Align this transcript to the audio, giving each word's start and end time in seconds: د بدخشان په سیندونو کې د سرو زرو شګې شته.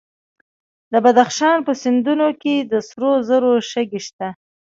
د 0.91 0.93
بدخشان 1.05 1.57
په 1.67 1.73
سیندونو 1.83 2.27
کې 2.41 2.55
د 2.71 2.73
سرو 2.87 3.11
زرو 3.27 3.53
شګې 3.71 4.01
شته. 4.07 4.27